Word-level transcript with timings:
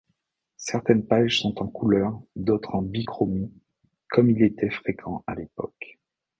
Certaines 0.57 1.05
pages 1.05 1.41
sont 1.41 1.61
en 1.61 1.67
couleurs 1.67 2.19
d’autres 2.35 2.73
en 2.73 2.81
bichromie, 2.81 3.53
comme 4.09 4.31
il 4.31 4.41
était 4.41 4.71
fréquent 4.71 5.23
à 5.27 5.35
l’époque. 5.35 5.99